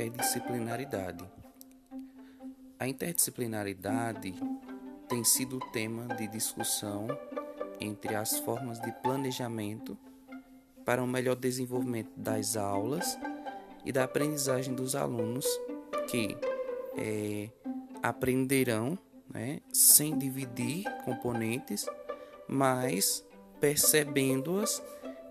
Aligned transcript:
interdisciplinaridade. 0.00 1.24
A 2.78 2.88
interdisciplinaridade 2.88 4.34
tem 5.08 5.22
sido 5.22 5.60
tema 5.72 6.14
de 6.14 6.26
discussão 6.26 7.06
entre 7.78 8.14
as 8.14 8.38
formas 8.38 8.80
de 8.80 8.90
planejamento 8.92 9.98
para 10.84 11.02
um 11.02 11.06
melhor 11.06 11.36
desenvolvimento 11.36 12.10
das 12.16 12.56
aulas 12.56 13.18
e 13.84 13.92
da 13.92 14.04
aprendizagem 14.04 14.74
dos 14.74 14.94
alunos 14.94 15.46
que 16.08 16.36
é, 16.96 17.50
aprenderão 18.02 18.98
né, 19.28 19.60
sem 19.72 20.16
dividir 20.16 20.84
componentes, 21.04 21.86
mas 22.48 23.24
percebendo-as 23.60 24.82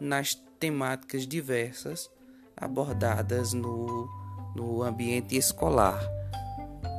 nas 0.00 0.34
temáticas 0.58 1.26
diversas 1.26 2.10
abordadas 2.56 3.52
no, 3.52 4.25
no 4.56 4.82
ambiente 4.82 5.36
escolar. 5.36 6.00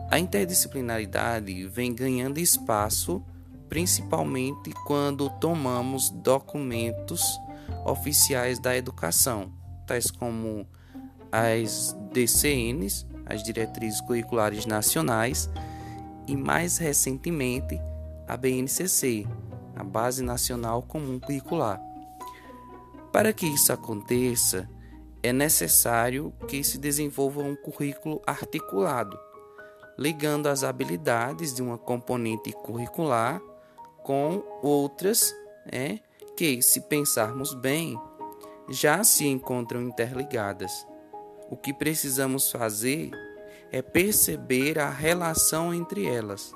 A 0.10 0.20
interdisciplinaridade 0.20 1.68
vem 1.68 1.94
ganhando 1.94 2.40
espaço 2.40 3.22
principalmente 3.68 4.72
quando 4.86 5.30
tomamos 5.30 6.10
documentos 6.10 7.22
oficiais 7.86 8.60
da 8.60 8.78
educação, 8.78 9.52
tais 9.86 10.10
como 10.10 10.66
as 11.32 11.96
DCNs, 12.14 13.06
as 13.26 13.44
Diretrizes 13.44 14.00
Curriculares 14.02 14.66
Nacionais, 14.66 15.50
e 16.26 16.36
mais 16.36 16.78
recentemente 16.78 17.80
a 18.28 18.38
BNCC, 18.38 19.28
a 19.76 19.84
Base 19.84 20.24
Nacional 20.24 20.82
Comum 20.84 21.20
Curricular. 21.20 21.82
Para 23.12 23.34
que 23.34 23.48
isso 23.48 23.72
aconteça, 23.72 24.70
é 25.28 25.34
necessário 25.34 26.34
que 26.48 26.64
se 26.64 26.78
desenvolva 26.78 27.42
um 27.42 27.56
currículo 27.56 28.22
articulado, 28.26 29.20
ligando 29.98 30.48
as 30.48 30.64
habilidades 30.64 31.54
de 31.54 31.62
uma 31.62 31.78
componente 31.78 32.52
curricular 32.52 33.42
com 34.04 34.44
outras 34.62 35.36
é, 35.72 36.00
que, 36.36 36.62
se 36.62 36.82
pensarmos 36.82 37.54
bem, 37.54 38.00
já 38.70 39.04
se 39.04 39.28
encontram 39.28 39.82
interligadas. 39.82 40.86
O 41.50 41.58
que 41.58 41.74
precisamos 41.74 42.52
fazer 42.52 43.12
é 43.72 43.82
perceber 43.82 44.80
a 44.80 44.90
relação 44.90 45.74
entre 45.74 46.06
elas. 46.06 46.54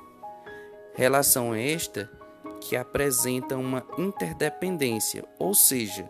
Relação 0.93 1.53
esta 1.53 2.09
que 2.61 2.75
apresenta 2.75 3.57
uma 3.57 3.85
interdependência, 3.97 5.25
ou 5.39 5.53
seja, 5.53 6.09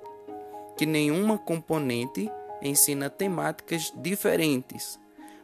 que 0.77 0.85
nenhuma 0.85 1.37
componente 1.37 2.29
ensina 2.61 3.09
temáticas 3.09 3.91
diferentes, 3.95 4.99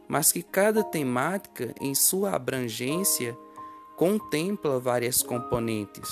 mas 0.06 0.32
que 0.32 0.42
cada 0.42 0.82
temática, 0.82 1.74
em 1.80 1.94
sua 1.94 2.34
abrangência, 2.34 3.36
contempla 3.96 4.78
várias 4.78 5.22
componentes. 5.22 6.08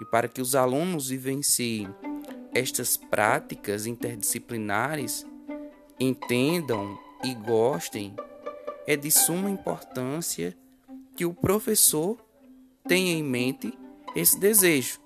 E 0.00 0.04
para 0.04 0.28
que 0.28 0.40
os 0.40 0.54
alunos 0.54 1.08
vivenciem 1.08 1.88
estas 2.52 2.96
práticas 2.96 3.86
interdisciplinares, 3.86 5.24
entendam 5.98 6.98
e 7.22 7.34
gostem, 7.34 8.14
é 8.86 8.96
de 8.96 9.10
suma 9.10 9.50
importância 9.50 10.56
que 11.16 11.24
o 11.24 11.32
professor 11.32 12.18
tenha 12.86 13.12
em 13.12 13.22
mente 13.22 13.72
esse 14.14 14.38
desejo 14.38 15.00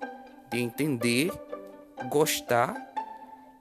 de 0.51 0.59
entender, 0.59 1.31
gostar 2.09 2.88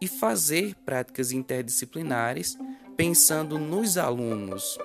e 0.01 0.07
fazer 0.07 0.75
práticas 0.85 1.33
interdisciplinares 1.33 2.57
pensando 2.97 3.59
nos 3.59 3.97
alunos, 3.97 4.79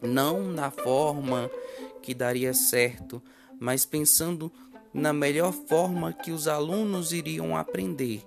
não 0.00 0.42
na 0.42 0.70
forma 0.70 1.50
que 2.02 2.14
daria 2.14 2.54
certo, 2.54 3.22
mas 3.60 3.84
pensando 3.84 4.50
na 4.92 5.12
melhor 5.12 5.52
forma 5.52 6.12
que 6.12 6.30
os 6.30 6.48
alunos 6.48 7.12
iriam 7.12 7.56
aprender, 7.56 8.22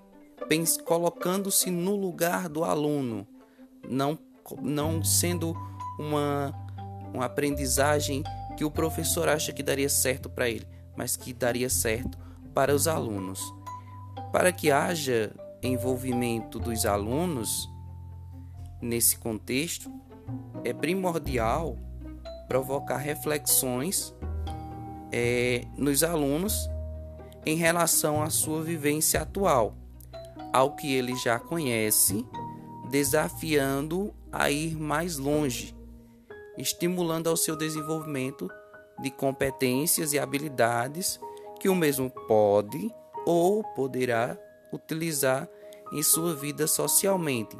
colocando-se 0.84 1.70
no 1.70 1.96
lugar 1.96 2.48
do 2.48 2.64
aluno, 2.64 3.28
não, 3.88 4.18
não 4.62 5.04
sendo 5.04 5.56
uma, 6.00 6.54
uma 7.14 7.26
aprendizagem 7.26 8.24
que 8.56 8.64
o 8.64 8.72
professor 8.72 9.28
acha 9.28 9.52
que 9.52 9.64
daria 9.64 9.90
certo 9.90 10.30
para 10.30 10.50
ele, 10.50 10.68
mas 10.96 11.16
que 11.18 11.34
daria 11.34 11.70
certo 11.70 12.18
para 12.54 12.74
os 12.74 12.88
alunos. 12.88 13.42
Para 14.32 14.52
que 14.52 14.72
haja 14.72 15.34
envolvimento 15.62 16.60
dos 16.60 16.86
alunos 16.86 17.70
nesse 18.82 19.18
contexto, 19.18 19.92
é 20.64 20.74
primordial 20.74 21.78
provocar 22.48 22.98
reflexões 22.98 24.14
é, 25.12 25.66
nos 25.78 26.04
alunos 26.04 26.70
em 27.46 27.56
relação 27.56 28.22
à 28.22 28.30
sua 28.30 28.62
vivência 28.62 29.22
atual, 29.22 29.76
ao 30.52 30.76
que 30.76 30.94
ele 30.94 31.16
já 31.16 31.40
conhece, 31.40 32.26
desafiando 32.90 34.14
a 34.32 34.50
ir 34.50 34.76
mais 34.76 35.18
longe, 35.18 35.76
estimulando 36.58 37.30
ao 37.30 37.38
seu 37.38 37.56
desenvolvimento 37.56 38.50
de 39.02 39.12
competências 39.12 40.14
e 40.14 40.20
habilidades 40.20 41.20
que 41.60 41.70
o 41.70 41.76
mesmo 41.76 42.10
pode 42.10 42.92
ou 43.26 43.64
poderá 43.76 44.38
utilizar 44.76 45.48
em 45.92 46.04
sua 46.04 46.36
vida 46.36 46.68
socialmente. 46.68 47.58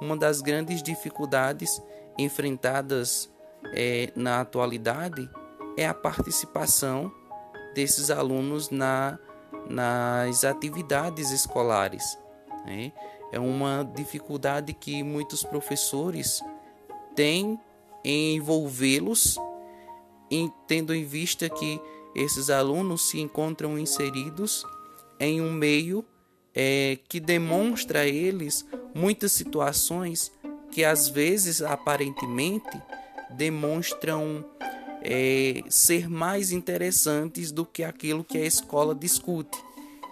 Uma 0.00 0.16
das 0.16 0.40
grandes 0.40 0.82
dificuldades 0.82 1.80
enfrentadas 2.18 3.30
é, 3.74 4.12
na 4.14 4.40
atualidade 4.40 5.28
é 5.76 5.86
a 5.86 5.94
participação 5.94 7.12
desses 7.74 8.10
alunos 8.10 8.70
na, 8.70 9.18
nas 9.68 10.44
atividades 10.44 11.30
escolares. 11.30 12.18
Né? 12.64 12.92
É 13.32 13.38
uma 13.38 13.84
dificuldade 13.94 14.72
que 14.72 15.02
muitos 15.02 15.42
professores 15.42 16.42
têm 17.14 17.58
em 18.04 18.36
envolvê-los, 18.36 19.36
tendo 20.66 20.94
em 20.94 21.04
vista 21.04 21.48
que 21.48 21.80
esses 22.14 22.48
alunos 22.48 23.10
se 23.10 23.20
encontram 23.20 23.78
inseridos 23.78 24.64
em 25.20 25.40
um 25.40 25.52
meio 25.52 26.04
é, 26.58 26.98
que 27.06 27.20
demonstra 27.20 28.00
a 28.00 28.06
eles 28.06 28.66
muitas 28.94 29.32
situações 29.32 30.32
que 30.72 30.82
às 30.82 31.06
vezes 31.06 31.60
aparentemente 31.60 32.80
demonstram 33.30 34.42
é, 35.02 35.62
ser 35.68 36.08
mais 36.08 36.52
interessantes 36.52 37.52
do 37.52 37.66
que 37.66 37.84
aquilo 37.84 38.24
que 38.24 38.38
a 38.38 38.44
escola 38.46 38.94
discute. 38.94 39.58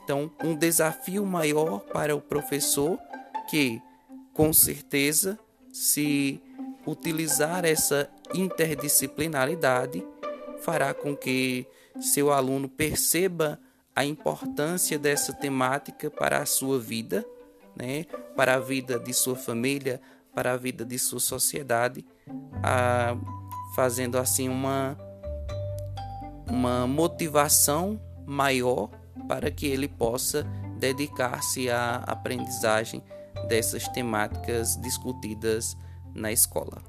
Então, 0.04 0.30
um 0.44 0.54
desafio 0.54 1.24
maior 1.24 1.80
para 1.80 2.14
o 2.14 2.20
professor 2.20 2.98
que, 3.48 3.80
com 4.34 4.52
certeza, 4.52 5.38
se 5.72 6.40
utilizar 6.86 7.64
essa 7.64 8.10
interdisciplinaridade, 8.34 10.06
fará 10.60 10.92
com 10.92 11.16
que 11.16 11.66
seu 12.00 12.30
aluno 12.30 12.68
perceba 12.68 13.58
a 13.94 14.04
importância 14.04 14.98
dessa 14.98 15.32
temática 15.32 16.10
para 16.10 16.38
a 16.38 16.46
sua 16.46 16.80
vida, 16.80 17.24
né? 17.76 18.04
para 18.36 18.54
a 18.54 18.60
vida 18.60 18.98
de 18.98 19.12
sua 19.12 19.36
família, 19.36 20.00
para 20.34 20.52
a 20.52 20.56
vida 20.56 20.84
de 20.84 20.98
sua 20.98 21.20
sociedade, 21.20 22.04
a, 22.62 23.16
fazendo 23.74 24.18
assim 24.18 24.48
uma, 24.48 24.98
uma 26.48 26.86
motivação 26.86 28.00
maior 28.26 28.90
para 29.28 29.50
que 29.50 29.66
ele 29.66 29.88
possa 29.88 30.44
dedicar-se 30.78 31.70
à 31.70 31.96
aprendizagem 32.06 33.02
dessas 33.48 33.86
temáticas 33.88 34.76
discutidas 34.80 35.76
na 36.14 36.32
escola. 36.32 36.82